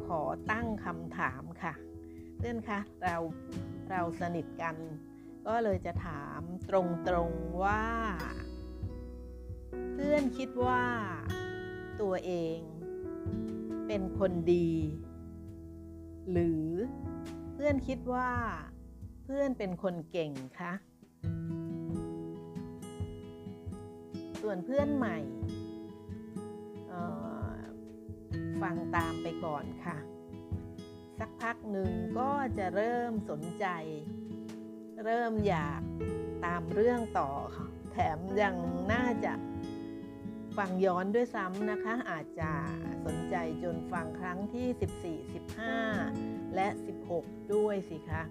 [0.05, 0.21] ขอ
[0.51, 1.73] ตั้งคำถามค่ะ
[2.37, 3.15] เพื่อนคะเรา
[3.89, 4.75] เราสนิทกัน
[5.47, 6.71] ก็เลยจะถามต
[7.13, 7.85] รงๆว่า
[9.93, 10.83] เพื่อนคิดว่า
[12.01, 12.59] ตัวเอง
[13.87, 14.71] เป็นคนดี
[16.31, 16.67] หรือ
[17.53, 18.29] เพื่อนคิดว่า
[19.25, 20.73] เพื่อนเป็นคนเก่งคะ
[24.41, 25.17] ส่วนเพื่อนใหม่
[28.61, 29.97] ฟังตามไปก่อนค่ะ
[31.19, 33.65] สักพักหนึ่งก็จะเริ่มสนใจ
[35.05, 35.81] เริ่มอยาก
[36.45, 38.55] ตามเรื่องต่อค่ะ แถมยัง
[38.93, 39.33] น่าจะ
[40.57, 42.51] ฟังย้อนด้วยซ้ำนะคะ อาจจะ
[43.05, 45.31] สนใจจนฟังครั้งที่ 14
[45.85, 46.67] 15 และ
[47.09, 48.23] 16 ด้วยสิคะ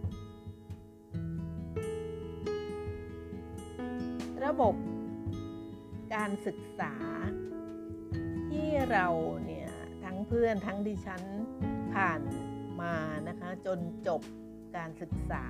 [4.44, 4.74] ระบบ
[6.14, 6.94] การศึกษา
[8.50, 9.06] ที่เรา
[9.44, 9.70] เนี่ย
[10.04, 11.22] ทั้งเพื่อนทั้งดิฉัน
[11.94, 12.20] ผ่าน
[12.82, 12.94] มา
[13.28, 14.20] นะคะจนจบ
[14.76, 15.46] การศึกษา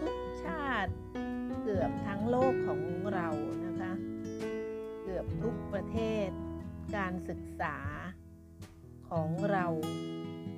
[0.00, 0.92] ทุกชาติ
[1.62, 2.80] เกือบทั้งโลกของ
[3.14, 3.28] เรา
[3.66, 3.92] นะคะ
[5.02, 6.28] เกือบทุกประเทศ
[6.96, 7.76] การศึกษา
[9.10, 9.66] ของเรา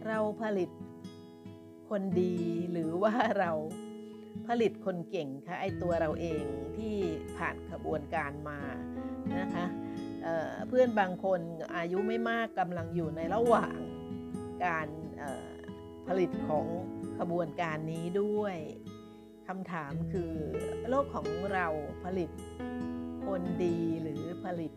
[0.06, 0.70] เราผลิต
[1.91, 2.36] คนดี
[2.72, 3.53] หรือว่าเรา
[4.48, 6.44] ผลิตคนเก่งคะไอตัวเราเอง
[6.76, 6.94] ที่
[7.36, 8.60] ผ่านขบวนการมา
[9.38, 9.64] นะคะ
[10.22, 11.41] เเพื่อนบางคน
[11.76, 13.76] อายุไม่มากกำลังอยู่ในระหว่าง
[14.66, 14.88] การ
[16.06, 16.66] ผลิตของ
[17.19, 18.56] ขบวนการนี้ด้วย
[19.47, 20.32] คำถามคือ
[20.88, 21.66] โลกของเรา
[22.04, 22.31] ผลิต
[23.26, 24.72] คนดีหรือผลิต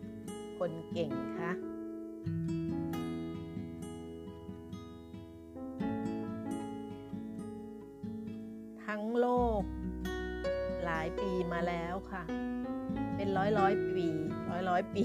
[0.58, 1.52] คนเก่งคะ
[8.84, 9.28] ทั้งโล
[9.60, 9.62] ก
[10.84, 12.22] หลายปีมาแล้วค่ะ
[13.16, 14.06] เป็นร้อยร้อยปี
[14.50, 15.04] ร้อยร้อยปี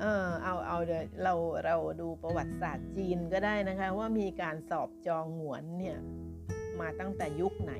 [0.00, 1.34] เออเอาเอาเดี๋ยวเรา
[1.64, 5.98] เราดูประวัติศาสตร์จีนก็ได้นะคะ ว่ามีการสอบจองหวนเนี่ย
[6.80, 7.74] มาตั้งแต่ยุคไหน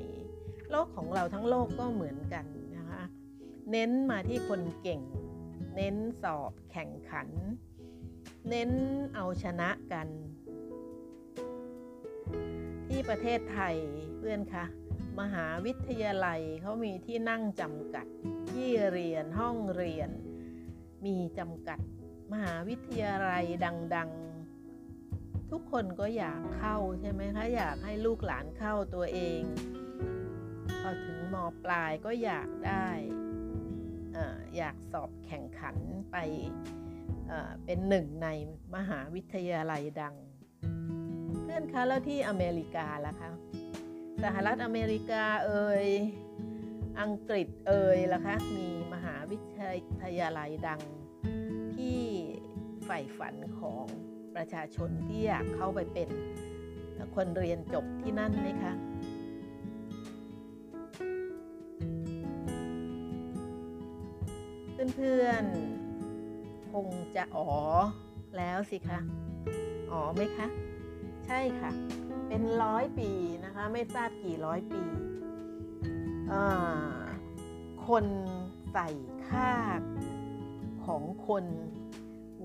[0.69, 2.45] โลกของเราทั้งโลกก็เหมือนกัน
[2.77, 3.01] นะคะ
[3.71, 5.01] เน้นมาที่คนเก่ง
[5.75, 7.29] เน้นสอบแข่งขัน
[8.49, 8.71] เน้น
[9.15, 10.07] เอาชนะกัน
[12.87, 13.75] ที่ประเทศไทย
[14.17, 14.65] เพื่อนคะ
[15.19, 18.07] มหาวิทยาลัยเขามีที่นั่งจำกัด
[18.51, 20.09] ที่เรียนห้องเรียน
[21.05, 21.79] มีจำกัด
[22.31, 23.45] มหาวิทยาลัย
[23.95, 24.11] ดัง
[24.79, 29.41] ๆ ทุกคนก็อยากเข้าใช่ไหมคะ อยากให้ลูกหลานเข้าตัวเอง
[30.81, 32.87] พอถึงมปลายก็อยากได้
[34.57, 35.75] อยากสอบแข่งขัน
[36.11, 36.17] ไป
[37.65, 38.27] เป็นหนึ่งใน
[38.75, 40.15] มหาวิทยาลัยดัง
[41.43, 43.31] เพื่อนคะแล้วที่อเมริกาล่ะคะ
[44.23, 45.87] สหรัฐอเมริกาเอ่ย
[47.01, 49.37] อังกฤษเอ่ยล่ะคะมีมหาวิ
[50.01, 50.81] ทยาลัยดัง
[51.87, 52.05] ที่
[52.85, 53.85] ใฝ่ฝันของ
[54.35, 56.09] ประชาชนที่อยากเข้าไปเป็น
[57.15, 58.73] คนเรียนจบที่นั่นไหมคะ
[64.95, 67.49] เพื่อนๆคงจะอ๋อ
[68.37, 68.99] แล้วสิคะ
[69.91, 70.47] อ๋อไหมคะ
[71.25, 71.71] ใช่ค่ะ
[72.27, 73.11] เป็นร้อยปี
[73.45, 74.83] นะคะ ไม่ทราบกี่ร้อยปี
[77.87, 78.05] คน
[78.73, 78.89] ใส่
[79.27, 79.51] ค่า
[80.85, 81.45] ของคน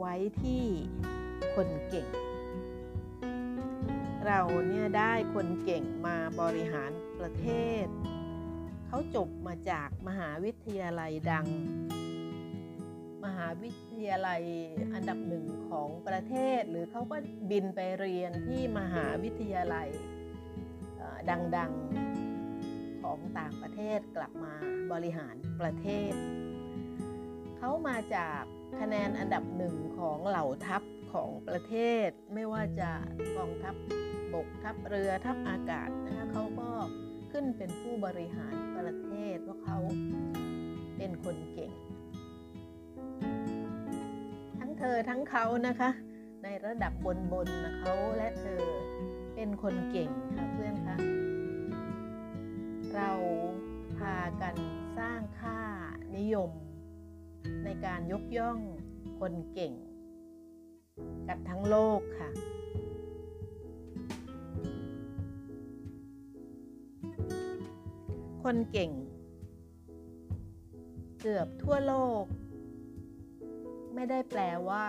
[0.05, 0.65] ไว้ที่
[1.55, 2.07] คนเก่ง
[4.27, 7.47] เราเนี่ยได้คนเก่งมาบริหารประเท
[7.85, 7.87] ศ
[8.87, 11.47] เขาจบมาจากมหาวิทยาลัยดัง
[13.25, 14.43] มหาวิทยาลัย
[14.95, 17.17] อันดับหนึ่งของประเทศ หรือเขาก็
[17.51, 19.89] บินไปเรียนที่มหาวิทยาลัย
[21.57, 24.55] ดังๆของต่างประเทศกลับมา
[24.93, 26.13] บริหารประเทศ
[27.65, 28.41] เขามาจาก
[28.81, 30.83] คะแนนอันดับหนึ่งของเหล่าทัพ
[31.13, 31.75] ของประเท
[32.07, 32.91] ศ ไม่ว่าจะ
[33.37, 33.75] กองทัพ
[34.33, 36.71] บบกทัพเรือทัพอากาศนะคะเขาก็
[37.33, 39.79] ขึ้นเป็นผู้บริหารประเทศเพราะเขา
[40.97, 41.73] เป็นคนเก่ง
[44.59, 45.91] ทั้งเธอทั้งเขานะคะ
[46.45, 48.63] ในระดับบนบนนะเขาและเธอ
[49.35, 50.97] เป็นคนเก่งค่ะเพื่อนคะ
[52.95, 53.11] เรา
[53.99, 54.55] พากัน
[54.99, 55.61] สร้างค่า
[56.19, 56.53] นิยม
[57.65, 58.59] ในการยกย่อง
[59.21, 59.73] คนเก่ง
[61.29, 62.31] กับทั้งโลกค่ะ
[68.43, 68.91] คนเก่ง
[71.21, 72.25] เกือบทั่วโลก
[73.95, 74.87] ไม่ได้แปลว่า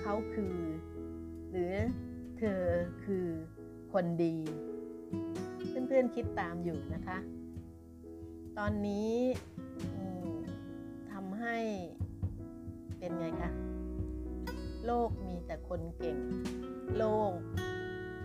[0.00, 0.58] เขาคือ
[1.50, 1.74] หรือ
[2.38, 2.62] เธอ
[3.04, 3.26] คือ
[3.92, 4.36] คนดี
[5.86, 7.18] เพื่อนๆคิดตามอยู่นะคะ
[8.58, 9.12] ตอนนี้
[11.56, 11.70] ให้
[12.98, 13.50] เป็นไงคะ
[14.86, 16.18] โลกมีแต่คนเก่ง
[16.98, 17.32] โลก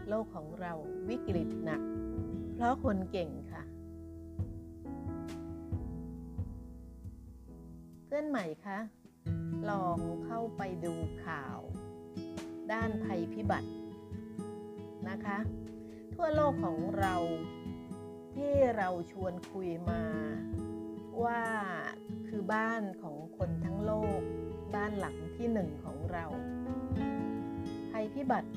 [0.10, 0.74] โลกของเรา
[1.10, 1.82] วิกฤตหนัก
[2.56, 3.64] เพราะคนเก่งค่ะ
[8.06, 8.80] เพื่อนใหม่คะ
[9.70, 10.94] ลองเข้าไปดู
[11.26, 11.60] ข่าว
[12.72, 13.70] ด้านภัยพิบัติ
[15.10, 15.38] นะคะ
[16.16, 17.16] ทั่วโลกของเรา
[18.34, 20.04] ที่เราชวนคุยมา
[21.26, 21.42] ว่า
[22.28, 24.22] คือบ้านของ คนทั้งโลก
[24.76, 26.26] บ้านหลังที่หนึ่งของเรา
[27.92, 28.50] ภัยพิบัติ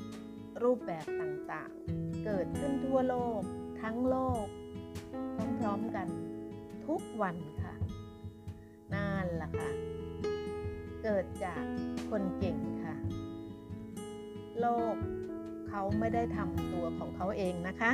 [0.63, 3.41] รูปแบบต่างๆ เกิดขึ้นทั่วโลก
[3.81, 4.45] ทั้งโลก
[5.59, 6.07] พร้อมๆกัน
[6.87, 7.73] ทุกวันค่ะ
[8.93, 9.69] นั่นล่ะค่ะ
[11.03, 11.63] เกิดจาก
[12.09, 12.95] คนเก่งค่ะ
[14.59, 14.95] โลก
[15.69, 17.91] เขาไม่ได้ทำตัวของเขาเองนะคะ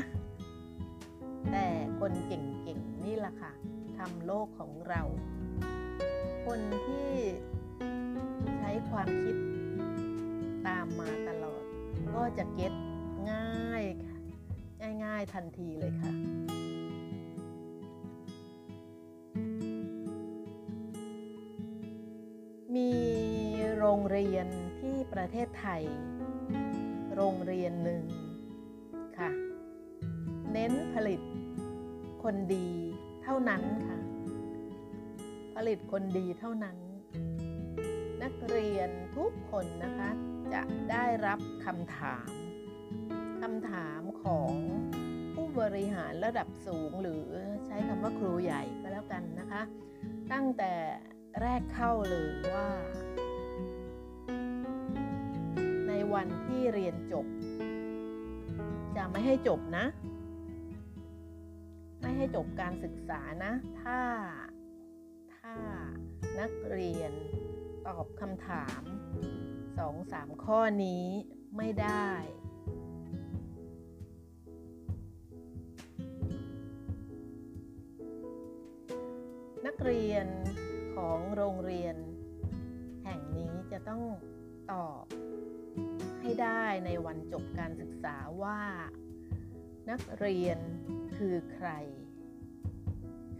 [1.51, 1.67] แต่
[1.99, 3.51] คนเก่งๆนี่แหละค่ะ
[3.97, 5.01] ทำโลกของเรา
[6.53, 7.11] คนที่
[8.57, 9.35] ใช้ความคิด
[10.67, 11.63] ตามมาตลอด
[12.15, 12.73] ก็จะเก็ต
[13.31, 14.17] ง่ายค่ะ
[15.05, 16.11] ง่ายๆทันทีเลยค่ะ
[22.75, 22.91] มี
[23.77, 24.47] โรงเรียน
[24.79, 25.83] ที่ประเทศไทย
[27.15, 28.03] โรงเรียนหนึ่ง
[29.17, 29.31] ค่ะ
[30.51, 31.21] เน้นผลิต
[32.23, 32.67] คนดี
[33.23, 33.90] เท่านั้นค่ะ
[35.55, 36.77] ผลิตคนดีเท่านั้น
[38.23, 40.09] นักเรียนทุกคนนะคะ
[40.53, 40.61] จะ
[40.91, 42.29] ได้รับคำถาม
[43.41, 44.51] คำถามของ
[45.33, 47.25] ผู้บริหารระดับสูงหรือ
[47.65, 49.61] ใช้คำว่าครูใหญ่ก็แล้วกันนะคะ
[50.31, 50.73] ตั้งแต่
[51.41, 52.67] แรกเข้าเลยว่า
[55.87, 57.25] ในวันที่เรียนจบ
[58.95, 59.85] จะไม่ให้จบนะ
[62.01, 65.55] ไม่ให้จบการศึกษานะ ถ้าา
[66.39, 67.11] นักเรียน
[67.87, 68.81] ตอบคำถาม
[69.77, 71.05] สองสามข้อนี้
[71.57, 72.09] ไม่ได้
[79.65, 80.27] นักเรียน
[80.95, 81.95] ของโรงเรียน
[83.03, 84.03] แห่งนี้จะต้อง
[84.71, 85.05] ตอบ
[86.21, 88.61] ให้ได้ในวันจบการศึกษาว่า
[89.89, 90.57] นักเรียน
[91.15, 91.69] คือใคร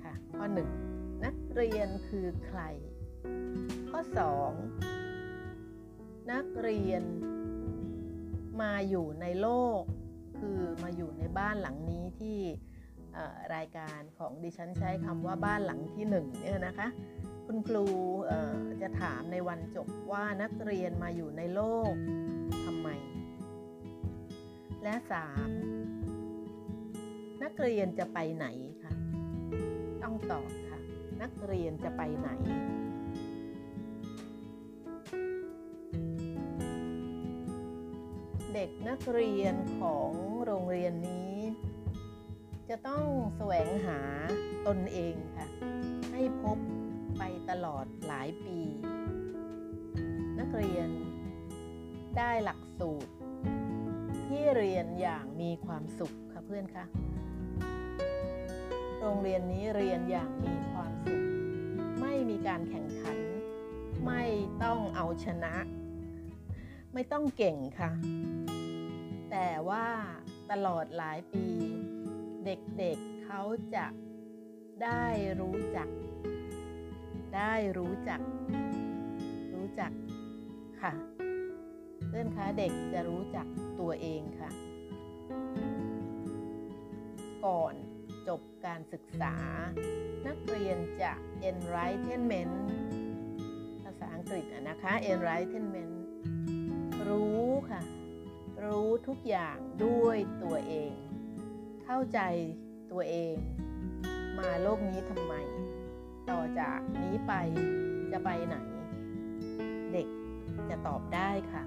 [0.03, 0.90] ค่ะ ข้อ1นัก
[1.55, 2.61] เรียนคือใคร
[3.89, 3.99] ข้อ
[5.15, 7.03] 2 นักเรียน
[8.61, 9.81] มาอยู่ในโลก
[10.39, 12.37] คือมาอยู่ในบ้านหลังนี้ที่
[13.55, 16.87] รายการของดิฉันใช้คำว่าบ้านหลังที่หนึ่งเนี่ยนะคะ
[17.45, 17.85] คุณครู
[18.81, 21.93] จะถามในวันจบว่านักเรียนมาอยู่ในโลก
[22.65, 22.89] ทำไม
[24.83, 25.03] และ 3.
[27.43, 28.47] นักเรียนจะไปไหน
[28.83, 28.91] คะ
[30.03, 30.70] ต้องตอบค่ะ
[31.21, 32.29] นักเรียนจะไปไหน
[38.53, 40.11] เด็กนักเรียนของ
[40.45, 41.35] โรงเรียนนี้
[42.69, 43.05] จะต้อง
[43.37, 43.99] แสวงหา
[44.67, 45.47] ตนเองค่ะ
[46.11, 46.57] ให้พบ
[47.17, 48.59] ไปตลอดหลายปี
[50.39, 50.89] นักเรียน
[52.17, 53.11] ได้หลักสูตร
[54.27, 56.85] ที่เรียนอย่างมีความสุขค่ะเพื่อนคะ
[59.01, 61.23] โรงเรียนนี้เรียนอย่างมีความสุข
[62.01, 63.17] ไม่มีการแข่งขัน
[64.05, 64.23] ไม่
[64.63, 65.55] ต้องเอาชนะ
[66.93, 67.91] ไม่ต้องเก่งค่ะ
[69.31, 69.87] แต่ว่า
[70.51, 71.45] ตลอดหลายปี
[72.45, 73.85] เด็กๆเเขาจะ
[74.83, 75.05] ได้
[75.39, 75.89] รู้จัก
[77.35, 78.21] ได้รู้จัก
[79.53, 79.91] รู้จัก
[80.81, 80.93] ค่ะ
[82.07, 83.47] เพื่อนคะเด็กจะรู้จัก
[83.79, 84.49] ตัวเองค่ะ
[87.45, 87.75] ก่อน
[88.27, 89.35] จบการศึกษา
[90.27, 91.11] นักเรียนจะ
[91.49, 92.55] enlightenment
[93.83, 95.95] ภาษาอังกฤษนะคะ enlightenment
[97.07, 97.81] รู้ค่ะ
[98.63, 100.93] รู้ทุกอย่างด้วยตัวเอง
[101.83, 102.19] เข้าใจ
[102.91, 103.35] ตัวเอง
[104.37, 105.33] มาโลกนี้ทำไม
[106.29, 107.33] ต่อจากนี้ไป
[108.11, 108.55] จะไปไหน
[109.91, 110.07] เด็ก
[110.69, 111.63] จะตอบได้ค่ะ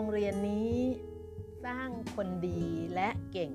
[0.00, 0.76] รงเรียนนี้
[1.64, 2.62] สร้างคนดี
[2.94, 3.52] และเก่ง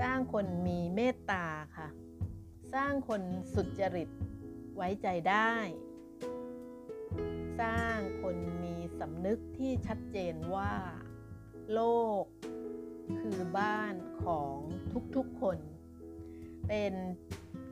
[0.00, 1.46] สร้างคนมีเมตตา
[1.76, 1.88] ค่ะ
[2.74, 3.22] สร้างคน
[3.54, 4.08] สุจริต
[4.76, 5.52] ไว้ใจได้
[7.60, 10.74] สร้างคนมีสำนึกที่ชัดเจนว่า
[11.72, 11.80] โล
[12.22, 12.24] ก
[13.20, 14.56] คือบ้านของ
[15.16, 15.58] ทุกๆคน
[16.68, 16.94] เป็น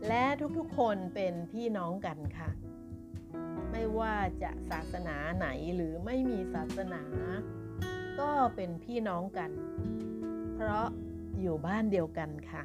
[0.09, 0.25] และ
[0.59, 2.51] ทุกๆคนเป็นพี่น้องกันค่ะ
[3.73, 7.03] ไม่ว่าจะศาสนาไหนหรือไม่มีศาสนา
[8.21, 9.51] ก็เป็นพี่น้องกัน
[10.55, 10.87] เพราะ
[11.41, 12.65] อยู่บ้านเดียวกันค่ะ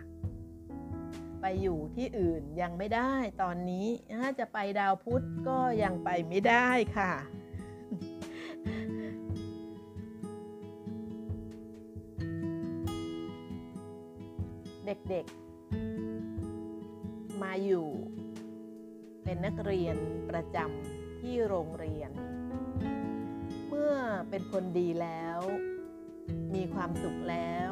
[1.41, 3.87] ไปอยู่ที่อื่นยังไม่ได้ตอนนี้
[4.19, 7.11] ถ้าจะไปดาวพุธก็ยังไปไม่ได้ค่ะ
[14.85, 17.87] เด็กๆ มาอยู่
[19.23, 19.97] เป็นนักเรียน
[20.29, 22.11] ประจำ ที่โรงเรียน
[23.67, 23.93] เมื่อ
[24.29, 25.39] เป็นคนดีแล้ว
[26.55, 27.71] มีความสุขแล้ว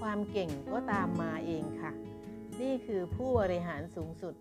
[0.00, 1.92] ความเก่งก็ตามมาเองค่ะ
[2.60, 4.34] นี่คือผู้บริหารสูงสุด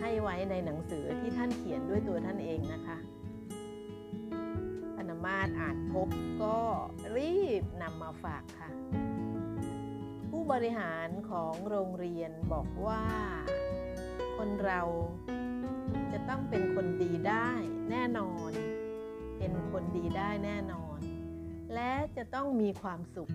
[0.00, 2.98] ให้ไว้ในหนังสือที่ท่านเขียนด้วยตัวท่านเองนะคะ
[4.96, 6.08] พนามาศอ่านพบ
[6.42, 6.58] ก็
[7.16, 8.70] รีบนำมาฝากค่ะ
[10.30, 13.04] ผู้บริหารของโรงเรียนบอกว่า
[14.36, 14.80] คนเรา
[16.28, 17.48] ต้องเป็นคนดีได้
[17.90, 18.52] แน่นอน
[19.38, 20.98] เป็นคนดีได้แน่นอน
[21.74, 23.30] และจะต้องมีความสุข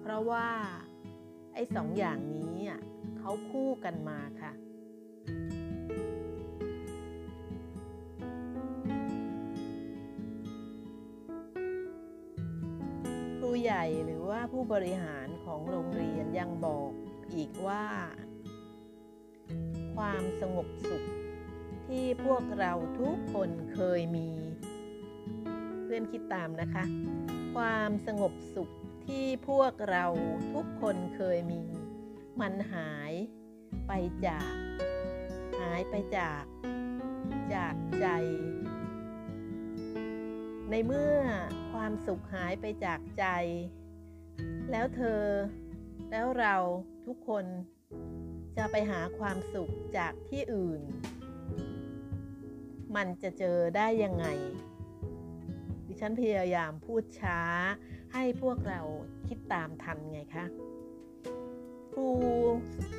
[0.00, 0.48] เพราะว่า
[1.54, 2.80] ไอ้สองอย่างนี้อะ
[3.18, 4.52] เขาคู่กันมาค่ะ
[13.38, 16.90] ครูใหญ่หรือว่าผู้บริหารของโรงเรียนยังบอก
[17.34, 17.84] อีกว่า
[19.98, 21.04] ความสงบสุข
[21.88, 24.28] ที่พวกเราทุกคนเคยมี
[25.84, 26.84] เพื่อนคิดตามนะคะ
[27.56, 28.68] ความสงบสุข
[29.06, 30.04] ที่พวกเรา
[30.54, 31.62] ทุกคนเคยมี
[32.40, 33.12] มันหาย
[33.86, 33.92] ไป
[34.26, 34.52] จาก
[35.60, 36.44] หายไปจาก
[37.54, 38.06] จากใจ
[40.70, 41.18] ในเมื่อ
[41.72, 43.26] ความสุขหายไปจากใจ
[44.70, 45.22] แล้วเธอ
[46.10, 46.56] แล้วเรา
[47.06, 47.46] ทุกคน
[48.58, 50.82] จะไปหาความสุขจากที่อื่น
[52.96, 54.26] มันจะเจอได้ยังไง
[55.86, 57.40] ดิฉันพยายามพูดช้า
[58.12, 58.80] ให้พวกเรา
[59.26, 60.46] คิดตามทันไงคะ
[61.92, 62.08] ครู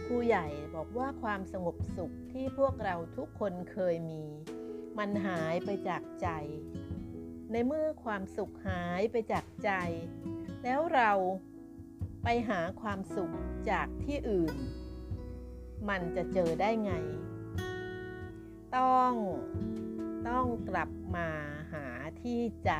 [0.05, 4.23] ครูใหญ่บอกว่าความสงบสุขที่พวกเราทุกคนเคยมี
[4.97, 6.27] มันหายไปจากใจ
[7.51, 9.71] ในเมื่อความสุขหายไปจากใจ
[10.63, 11.11] แล้วเรา
[12.23, 13.31] ไปหาความสุข
[13.71, 14.57] จากที่อื่น
[15.88, 16.93] มันจะเจอได้ไง
[18.77, 19.13] ต้อง
[20.27, 21.27] ต้องกลับมา
[21.74, 21.86] หา
[22.21, 22.71] ที่ใจ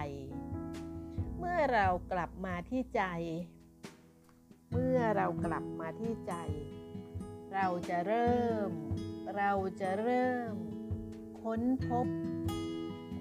[1.38, 3.04] เมื่อเรากลับมาที่ใจ
[4.72, 6.34] เมื่อเรากลับมาที่ใจ
[7.54, 8.70] เราจะเริ่ม
[9.38, 9.52] เรา
[9.82, 10.54] จะเริ่ม
[11.42, 12.08] ค้นพบ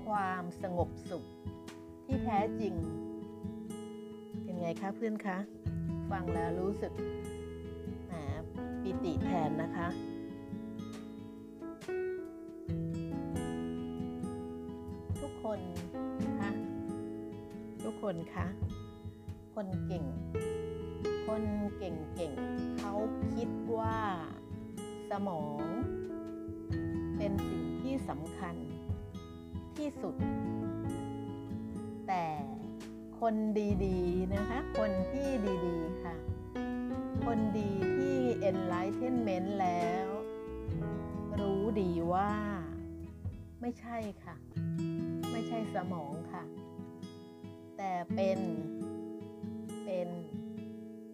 [0.07, 1.25] ความสงบสุข
[2.05, 2.75] ที่แท้จริง
[4.43, 5.39] เป็นไงคะเพื่อนคะ
[6.11, 6.93] ฟังแล้วรู้สึก
[8.83, 9.89] ปิติแทนนะคะ
[15.21, 15.61] ทุกคน
[16.41, 16.51] คะ
[17.85, 18.47] ทุกคนคะ
[19.55, 20.05] คนเก่ง
[21.27, 21.43] คน
[21.79, 22.95] เก่งๆเขา
[23.35, 23.99] คิดว่า
[25.11, 25.65] สมอง
[27.17, 28.55] เป็นสิ่งที่สำคัญ
[29.77, 30.15] ที่สุด
[32.09, 32.25] แต่
[33.21, 33.35] คน
[33.85, 35.29] ดีๆนะคะ คนที่
[35.67, 36.15] ดีๆค่ะ
[37.35, 38.19] คนดีที่
[38.51, 40.07] enlightenment แล้ว
[41.41, 42.33] รู้ดีว่า
[43.61, 44.37] ไม่ใช่ค่ะ
[45.33, 46.45] ไม่ใช่สมองค่ะ
[47.77, 48.39] แต่เป็น
[49.85, 50.09] เป็น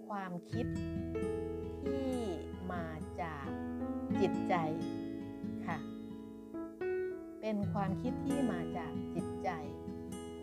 [0.06, 0.66] ความคิด
[1.82, 2.14] ที่
[2.72, 2.86] มา
[3.20, 3.46] จาก
[4.20, 4.54] จิตใจ
[5.66, 5.78] ค่ะ
[7.40, 9.50] เป็นความคิดที่มาจากจิตใจ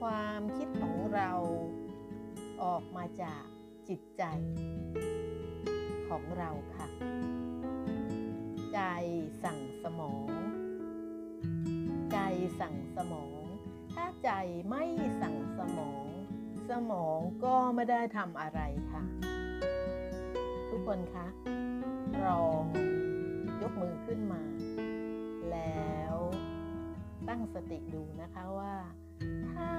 [0.01, 1.31] ความคิดของเรา
[2.63, 3.43] ออกมาจาก
[3.89, 4.23] จิตใจ
[6.11, 6.87] ของเราค่ะ
[8.73, 8.79] ใจ
[9.43, 10.29] สั่งสมอง
[12.11, 12.17] ใจ
[12.59, 13.41] สั่งสมอง
[13.93, 14.31] ถ้าใจ
[14.69, 14.83] ไม่
[15.21, 16.05] สั่งสมอง
[16.69, 19.03] สมองก็ไม่ได้ทำอะไรค่ะ
[20.69, 21.27] ทุกคนคะ
[22.19, 22.63] เลอง
[23.61, 24.41] ยกมือขึ้นมา
[25.51, 26.15] แล้ว
[27.27, 28.75] ตั้งสติดูนะคะว่า
[29.51, 29.71] ถ้า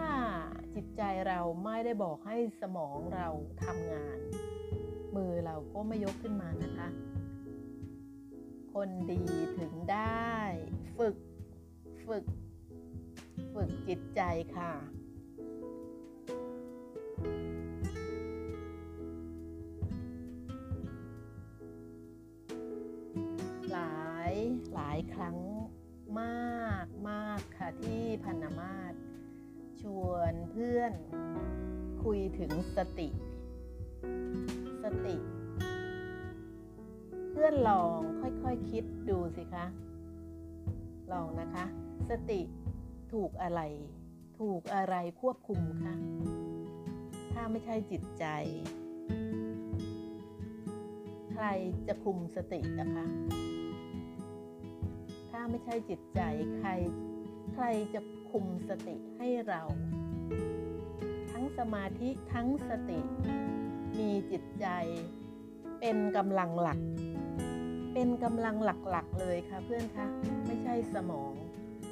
[0.74, 3.28] จิตใจเราไม่ได้บอกให้สมองเรา
[3.64, 4.21] ทำงาน
[5.84, 6.88] ก็ไม่ยกขึ้นมานะคะ
[8.72, 9.22] คนดี
[9.58, 10.32] ถึงได้
[10.98, 11.16] ฝึก
[12.06, 12.24] ฝึก
[13.54, 14.20] ฝึกจิตใจ
[14.56, 14.72] ค่ะ
[23.72, 24.34] หลาย
[24.74, 25.36] หลายครั้ง
[26.20, 28.94] มากมากค่ะที่พันนามาศ
[29.80, 30.92] ชวนเพื่อน
[32.04, 33.08] คุยถึงสติ
[34.84, 35.16] สติ
[37.32, 39.64] เพื่อนลองค่อยๆคคิดดูสิคะ
[41.12, 41.64] ลองนะคะ
[42.10, 42.40] สติ
[43.12, 43.60] ถูกอะไร
[44.38, 45.94] ถูกอะไรควบคุมคะ
[47.32, 48.26] ถ้าไม่ใช่จิตใจ
[51.32, 51.46] ใคร
[51.86, 53.06] จะคุมสตินะคะ
[55.30, 56.20] ถ้าไม่ใช่จิตใจ
[56.58, 56.70] ใคร
[57.54, 59.62] ใครจะคุมสติให้เรา
[61.32, 63.00] ทั้งสมาธิทั้งสติ
[63.98, 64.66] มีจิตใจ
[65.80, 66.80] เป็นกำลังหลัก
[67.92, 70.06] เป็นกำลังหลักๆเลยค่ะเพื่อนคะ
[70.46, 71.32] ไม่ใช่สมอง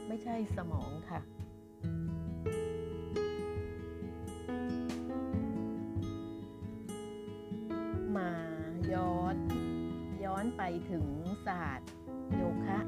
[0.09, 1.21] ไม่ใช่สมองค่ะ
[8.17, 8.33] มา
[8.93, 9.37] ย้อน
[10.25, 11.07] ย้อนไปถึง
[11.47, 11.91] ศาสตร์
[12.37, 12.79] โยคะ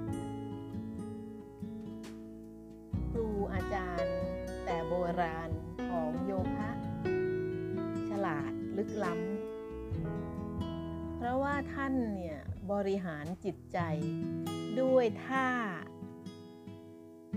[3.10, 4.16] ครูอาจารย์
[4.64, 5.50] แต่โบราณ
[5.88, 6.70] ของโยคะ
[8.08, 12.31] ฉลาดลึกล้ำเพราะว่าท่านเนี่ย
[12.70, 13.78] บริหารจิตใจ
[14.80, 15.48] ด้วยท่า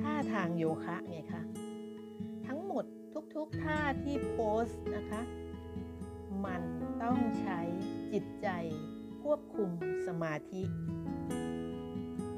[0.02, 1.42] ท่าทางโยคะไงคะ
[2.48, 2.86] ทั้งหมด
[3.36, 5.22] ทุกๆท่าที่โพสนะคะ
[6.46, 6.62] มัน
[7.04, 7.60] ต้องใช้
[8.14, 8.48] จิตใจ
[9.24, 9.70] ควบคุม
[10.08, 10.64] สมาธิ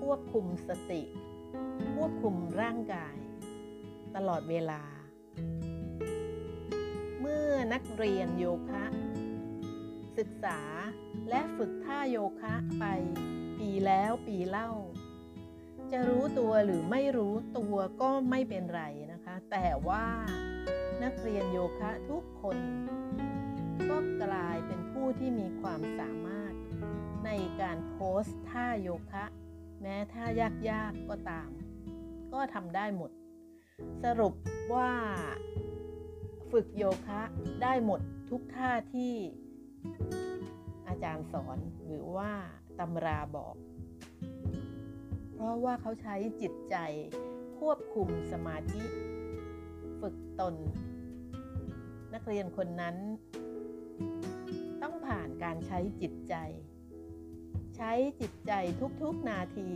[0.01, 1.01] ควบคุมสติ
[1.95, 3.15] ควบคุมร่างกาย
[4.15, 4.81] ตลอดเวลา
[7.19, 8.85] เมื่อนักเรียนโยคะ
[10.17, 10.59] ศึกษา
[11.29, 12.85] และฝึกท่าโยคะไป
[13.59, 14.69] ปีแล้วปีเล่า
[15.91, 20.05] จะรู้ตัวหรือไม่รู้ตัวก็ไม่เป็นไรนะคะ แต่ว่า
[21.03, 22.57] นักเรียนโยคะทุกคน
[23.89, 26.53] ก็กลายเป็นผู้ที่มีความสามารถ
[27.25, 27.29] ใน
[27.61, 29.25] การโพสท่าโยคะ
[29.81, 30.25] แม้ท่า
[30.69, 31.49] ยากๆก็ตาม
[32.33, 33.11] ก็ทำได้หมด
[34.03, 34.33] สรุป
[34.73, 34.91] ว่า
[36.51, 37.21] ฝึกโยคะ
[37.63, 39.13] ได้หมดทุกท่าที่
[40.87, 42.31] อาจารย์สอนหรือว่า
[42.79, 43.55] ตำราบอก
[45.33, 46.75] เพราะว่าเขาใช้จิตใจ
[47.59, 48.83] ควบคุมสมาธิ
[50.01, 50.55] ฝึกตน
[52.13, 52.95] นักเรียนคนนั้น
[54.81, 56.35] ต้องผ่านการใช้จิตใจ
[57.77, 58.53] ใช้จิตใจ
[59.01, 59.69] ทุกๆนาที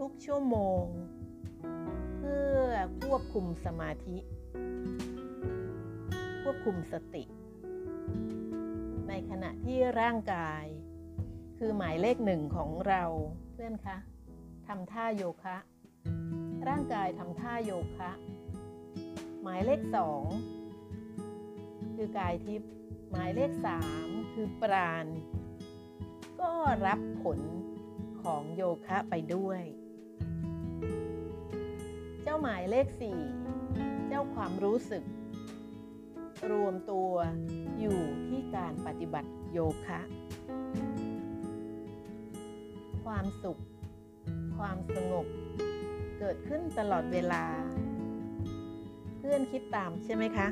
[0.00, 0.84] ทุกๆ ชั่วโมง
[2.18, 2.66] เพื่อ
[3.02, 4.18] ควบคุมสมาธิ
[6.42, 7.22] ควบคุมสติ
[9.30, 10.64] ขณะที่ร่างกาย
[11.58, 13.02] คือหมายเลขหนึ่งของเรา
[13.54, 13.96] เพื่อนคะ
[14.66, 15.56] ทำท่าโยคะ
[16.68, 18.10] ร่างกายทำท่าโยคะ
[19.42, 20.24] หมายเลขสอง
[21.94, 22.70] คือกายทิพย์
[23.10, 25.06] หมายเลขสามคือปราณ
[26.40, 26.50] ก็
[26.86, 27.40] รับผล
[28.22, 29.62] ของโยคะไปด้วย
[32.22, 33.18] เจ้าหมายเลขสี่
[34.08, 35.04] เจ้าความรู้สึก
[36.50, 37.10] รวมตัว
[37.78, 40.00] อยู่ที่การปฏิบัติโยคะ
[43.04, 43.60] ความสุข
[44.56, 45.26] ความสงบ
[46.18, 47.44] เกิดขึ้นตลอดเวลา
[49.18, 50.48] เพื่อนคิดตามใช่ไหมคะ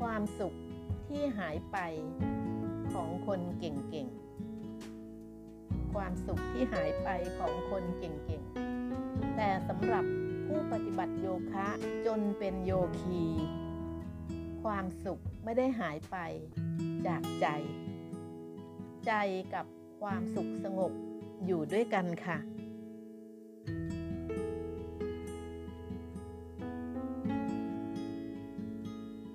[0.00, 0.54] ความสุข
[1.08, 1.78] ที่หายไป
[2.92, 10.04] ของคนเก่งๆ ความสุขที่หายไปของคนเก่งๆ แต่สำหรับ
[10.46, 11.68] ผู้ปฏิบัติโยคะ
[12.06, 13.24] จนเป็นโยคี
[14.62, 16.16] ความสุขไม่ได้หายไป
[17.06, 17.46] จากใจ
[19.06, 19.12] ใจ
[19.54, 19.66] กับ
[20.00, 20.92] ความสุขสงบ
[21.46, 22.38] อยู่ด้วยกันค่ะ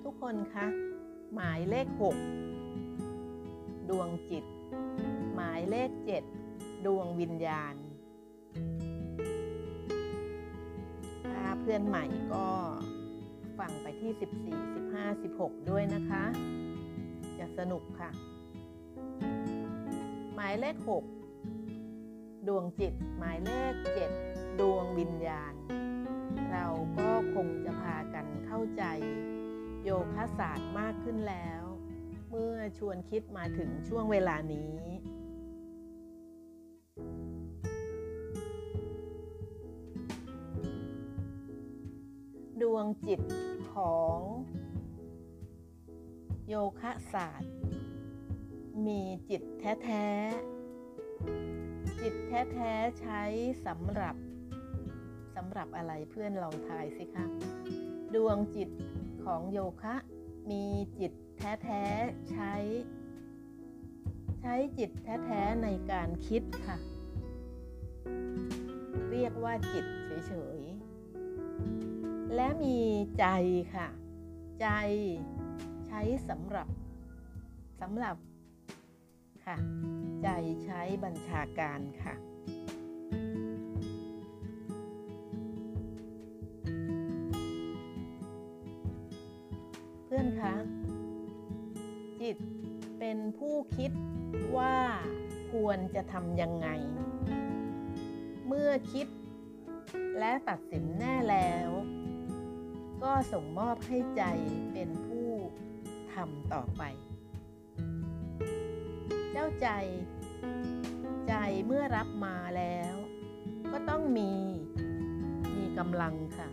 [0.02, 0.66] ทุกคนคะ
[1.34, 1.86] หมายเลข
[2.90, 4.44] 6 ดวงจิต
[5.34, 5.90] หมายเลข
[6.38, 7.74] 7 ดวงวิญญาณ
[11.32, 12.46] ถ้าเพื่อนใหม่ก็
[13.58, 14.12] ฟังไปที่
[14.54, 16.24] 14 15 16 ด้วยนะคะ
[17.38, 18.10] จะสนุกค่ะ
[20.34, 20.76] หมายเลข
[21.70, 23.74] 6 ดวงจิต หมายเลข
[24.16, 25.54] 7 ดวงวิญญาณ
[26.50, 26.66] เรา
[26.98, 28.82] ก็คงจะพากันเข้าใจ
[29.84, 31.62] โยคะศาสตร์มากขึ้นแล้ว
[32.30, 34.74] เมื่อชวนคิดมาถึงช่วงเวลานี้
[42.86, 43.20] วงจิต
[43.74, 44.18] ของ
[46.48, 47.54] โยคะศาสตร์
[48.86, 53.22] มีจิตแท้ๆ จิตแท้ๆ ใช้
[53.66, 54.16] สำหรับ
[55.36, 57.26] สำหรับอะไรเพื่อนลองทายสิคะ
[58.14, 58.70] ดวงจิต
[59.24, 59.94] ของโยคะ
[60.50, 60.64] มี
[60.98, 62.54] จิตแท้ๆ ใช้
[64.40, 66.76] ใช้จิตแท้ๆ ในการคิดค่ะ
[69.10, 69.84] เรียกว่าจิต
[70.26, 70.75] เฉยๆ
[72.34, 72.78] และมี
[73.18, 73.26] ใจ
[73.74, 73.88] ค่ะ
[74.60, 74.68] ใจ
[75.86, 76.68] ใช้สำหรับ
[77.80, 78.16] สำหรับ
[79.44, 79.56] ค่ะ
[80.22, 80.28] ใจ
[80.64, 82.14] ใช้บัญชาการค่ะ
[90.04, 90.54] เพื่อนคะ
[92.20, 92.36] จิต
[92.98, 93.92] เป็นผู้คิด
[94.56, 94.76] ว่า
[95.52, 96.68] ควรจะทำยังไง
[98.46, 99.06] เมื่อคิด
[100.18, 101.65] และตัดสินแน่แล้ว
[103.02, 104.24] ก็ส่งมอบให้ใจ
[104.72, 105.28] เป็นผู้
[106.12, 106.82] ทำต่อไป
[109.32, 109.68] เจ้าใจ
[111.28, 111.34] ใจ
[111.66, 112.94] เมื่อรับมาแล้ว
[113.72, 114.32] ก็ต้องมี
[115.56, 116.48] มีกำลังค่ะ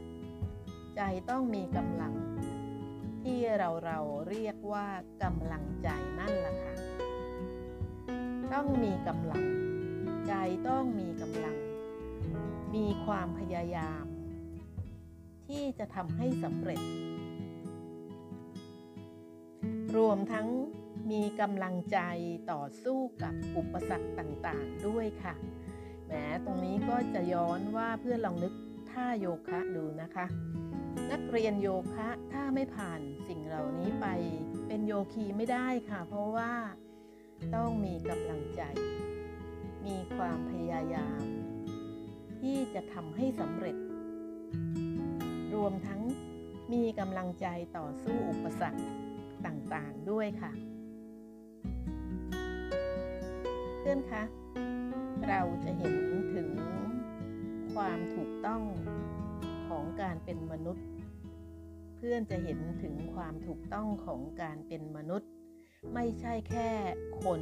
[0.96, 2.14] ใจต้องมีกำลัง
[3.24, 4.88] ที่เราเราเรียกว่า
[5.24, 6.74] กำลังใจนั่นแหละค่ะ
[8.54, 9.44] ต้องมีกำลัง
[10.28, 10.34] ใจ
[10.70, 11.58] ต้องมีกำลัง
[12.76, 14.06] มีความพยายาม
[15.48, 16.82] ที่จะทำให้สำเร็จ
[19.96, 20.48] รวมทั้ง
[21.12, 22.00] มีกำลังใจ
[22.52, 25.34] ต่อสู้กับอุปสรรคต่างๆด้วยค่ะ
[26.06, 26.14] แหม
[26.46, 28.54] ตรงนี้ก็จะย้อนว่าเพื่อนลองนึก
[28.92, 30.26] ท่าโยคะดูนะคะ
[31.12, 34.08] นักเรียนโยคะถ้าไม่ผ่านสิ่งเหล่านี้ไป
[34.68, 36.54] เป็นโยคีไม่ได้ค่ะ เพราะว่า
[37.56, 38.62] ต้องมีกำลังใจ
[39.86, 41.24] มีความพยายาม
[42.42, 43.78] ที่จะทำให้สำเร็จ
[45.66, 46.02] วมทั้ง
[46.74, 47.48] มีกำลังใจ
[47.78, 48.84] ต่อสู้อุปสรรค
[49.46, 50.52] ต่างๆด้วยค่ะ
[53.80, 54.24] เพื่อนคะ
[55.30, 55.94] เราจะเห็น
[56.36, 56.50] ถึง
[57.74, 58.64] ความถูกต้อง
[59.70, 60.86] ของการเป็นมนุษย์
[61.98, 65.30] เพื่อนจะเห็นถึงความถูกต้องของการเป็นมนุษย์
[65.94, 66.70] ไม่ใช่แค่
[67.24, 67.42] คน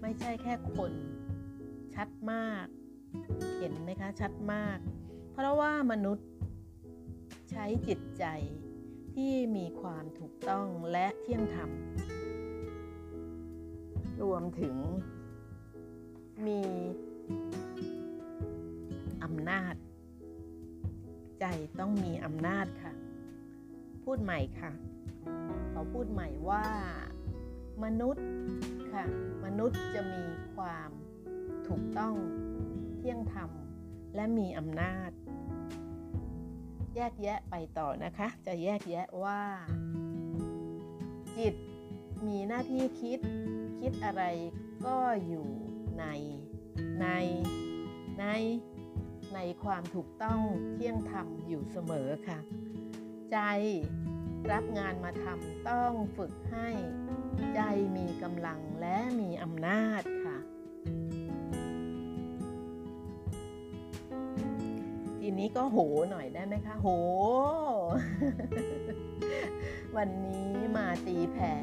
[0.00, 0.92] ไม่ใช่แค่คน
[1.94, 2.66] ชัดมาก
[3.58, 4.78] เห็นไหมคะชัดมาก
[5.32, 6.26] เพราะว่ามนุษย์
[7.58, 8.24] ช้จิตใจ
[9.14, 11.70] ที่มีความถูกต้องและเที่ยงธรรม
[14.22, 14.76] รวมถึง
[16.46, 16.62] มี
[19.22, 19.74] อำนาจ
[21.40, 21.44] ใจ
[21.78, 22.92] ต้องมีอำนาจค่ะ
[24.04, 24.72] พูดใหม่ค่ะ
[25.70, 26.66] เขาพูดใหม่ว่า
[27.84, 28.26] มนุษย์
[28.92, 29.04] ค่ะ
[29.44, 30.24] มนุษย์จะมี
[30.56, 30.90] ความ
[31.68, 32.14] ถูกต้อง
[32.96, 33.50] เที่ยงธรรม
[34.14, 35.10] และมีอำนาจ
[36.96, 39.40] แยกแยะไปต่อนะคะ จะแยกแยะว่า
[41.38, 41.54] จิต
[42.26, 43.18] มีหน้าที่คิด
[43.80, 44.22] คิดอะไร
[44.86, 44.96] ก็
[45.26, 45.46] อยู่
[45.98, 46.04] ใน
[47.00, 47.06] ใน
[48.20, 48.24] ใน
[49.34, 50.40] ในความถูกต้อง
[50.72, 52.38] เที่ยงธรรมอยู่เสมอค่ะ
[53.32, 53.38] ใจ
[54.52, 56.68] รับงานมาทำต้องฝึกให้
[57.54, 57.60] ใจ
[57.96, 60.02] มีกำลังและมีอำนาจ
[65.38, 65.78] นี้ก็โห
[66.10, 66.88] หน่อยได้ไหมคะ โห
[69.96, 71.54] วันนี้มาตีแผ่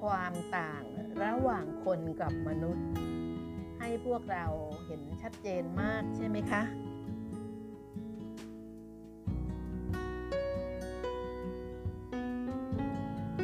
[0.00, 0.84] ความต่าง
[1.22, 2.86] ระหว่างคนกับมนุษย์
[3.78, 4.46] ให้พวกเรา
[4.86, 6.62] เห็นชัดเจนมากใช่ไหมคะ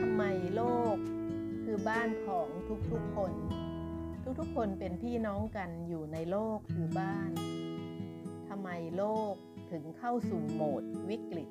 [0.00, 0.22] ทำไม
[0.56, 0.62] โล
[0.94, 0.96] ก
[1.62, 2.48] คือบ้านของ
[2.90, 3.32] ทุกๆคน
[4.40, 7.32] ทุกๆคนเป็นพี่น้องกันอยู่ในโลกคือบ้าน
[8.66, 9.34] ไมโลก
[9.70, 11.48] ถึงเข้าสู่โหมดวิกฤต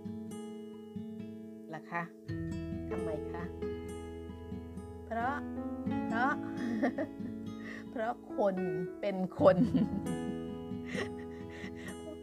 [1.73, 2.03] ล่ะคะ
[2.89, 3.43] ทำไมคะ
[5.05, 5.35] เพราะ
[6.07, 6.33] เพราะ
[7.91, 8.55] เพราะคน
[8.99, 9.57] เป็นคน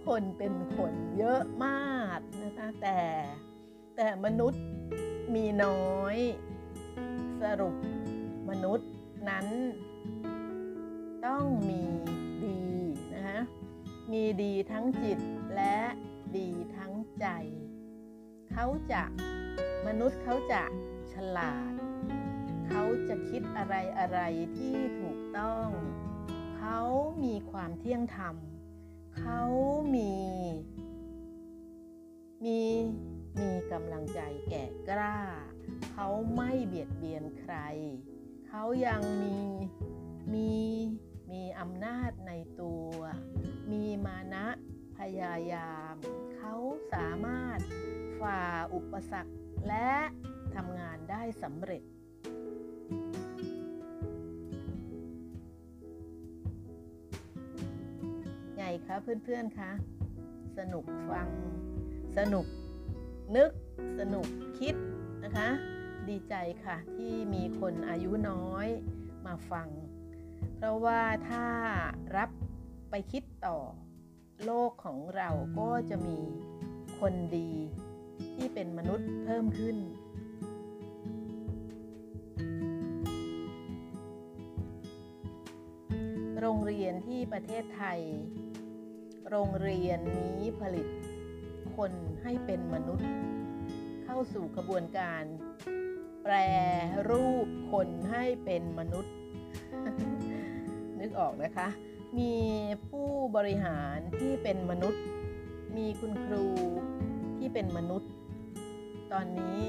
[0.06, 2.98] คนเป็นคนเยอะมากนะคะ แต่
[3.96, 4.64] แต่มนุษย์
[5.34, 6.16] มีน้อย
[7.42, 7.76] สรุป
[8.50, 8.90] มนุษย์
[9.28, 9.46] นั้น
[11.26, 11.82] ต้องมี
[14.12, 15.18] มีดีทั้งจิต
[15.56, 15.78] และ
[16.36, 17.26] ดีทั้งใจ
[18.50, 19.02] เขาจะ
[19.86, 20.62] มนุษย์เขาจะ
[21.12, 21.72] ฉลาด
[22.66, 24.20] เขาจะคิดอะไรอะไร
[24.56, 25.66] ที่ถูกต้อง
[26.56, 26.78] เขา
[27.24, 28.36] มีความเที่ยงธรรม
[29.18, 29.42] เขา
[29.94, 30.14] มี
[32.44, 32.60] มี
[33.40, 34.20] มีกำลังใจ
[34.50, 35.18] แก่กล้า
[35.92, 37.54] เขาไม่เบียดเบียนใคร
[38.48, 39.38] เขายังมี
[40.34, 40.52] มี
[41.30, 42.92] มีอำนาจในตัว
[43.70, 44.46] มีมานะ
[44.98, 45.94] พยายาม
[46.34, 46.54] เขา
[46.92, 47.58] สามารถ
[48.20, 48.42] ฝ่า
[48.74, 49.32] อุปสรรค
[49.68, 49.92] และ
[50.54, 51.82] ทำงานได้สำเร็จ
[58.56, 59.70] ไงคะเพื่อนๆคะ
[60.58, 61.28] สนุกฟัง
[62.18, 62.46] สนุก
[63.36, 63.50] นึก
[63.98, 64.26] สนุก
[64.58, 64.74] คิด
[65.24, 65.48] นะคะ
[66.08, 68.68] ดีใจค่ะที่มีคนอายุน้อย
[69.26, 69.68] มาฟัง
[70.56, 71.46] เพราะว่าถ้า
[72.16, 72.30] รับ
[72.90, 73.58] ไปคิด ต่อ
[74.44, 76.18] โลกของเราก็จะมี
[77.00, 77.50] คนดี
[78.34, 79.76] ที่เป็นมนุษย์เพิ่มขึ้น
[86.40, 88.00] โรงเรียนที่ประเทศไทย
[89.30, 90.88] โรงเรียนนี้ผลิต
[91.76, 93.10] คนให้เป็นมนุษย์
[94.04, 95.22] เข้าสู่กระบวนการ
[96.22, 96.34] แปร
[97.08, 99.14] รูปคนให้เป็นมนุษย์
[101.00, 101.68] นึกออกนะคะ
[102.18, 102.34] มี
[102.88, 105.02] ผู้บริหารที่เป็นมนุษย์
[105.76, 106.44] มีคุณครู
[107.38, 108.10] ที่เป็นมนุษย์
[109.12, 109.60] ตอนนี้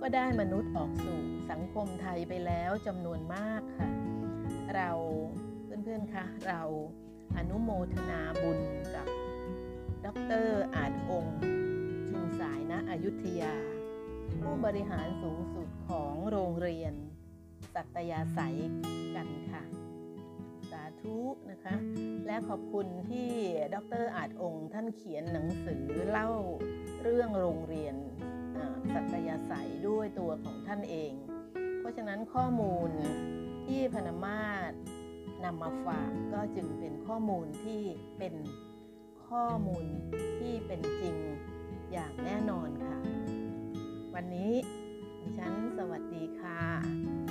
[0.00, 3.88] ก็ได้มนุษย์ออกสู่สังคมไทยไปแล้วจำนวนมากค่ะ
[4.74, 4.90] เรา
[5.64, 6.62] เพื่อนๆคะเรา
[7.36, 8.60] อนุโมทนาบุญ
[8.94, 9.08] กับ
[10.04, 10.06] ด
[10.44, 11.38] รอาจองค์
[12.08, 13.54] ชุมสายณอยุธยา
[14.42, 16.94] ผู้บริหารสูงสุดของโรงเรียน
[17.74, 18.56] สัตยาศัย
[19.16, 19.62] กันค่ะ
[21.02, 21.16] ธุ
[21.50, 21.74] นะคะ
[22.26, 23.30] และขอบคุณที่
[23.74, 26.30] ดรอาจองค์ท่านเขียนหนังสือเล่า
[27.02, 27.94] เรื่องโรงเรียน
[28.94, 31.12] สัตยาศัยด้วยตัวของท่านเอง
[31.78, 32.90] เพราะฉะนั้นข้อมูล
[33.66, 34.72] ที่พนมาศ
[35.44, 37.82] นำมาฝากก็จึงเป็นข้อมูลที่
[38.18, 38.34] เป็น
[39.28, 39.84] ข้อมูล
[40.38, 41.16] ที่เป็นจริง
[41.92, 42.98] อย่างแน่นอนค่ะ
[44.14, 44.52] วันนี้
[45.20, 46.60] ดิฉันสวัสดีค่ะ「